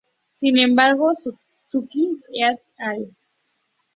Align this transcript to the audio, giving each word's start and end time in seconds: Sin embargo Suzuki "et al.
Sin 0.33 0.57
embargo 0.57 1.11
Suzuki 1.13 2.17
"et 2.33 2.59
al. 2.79 3.15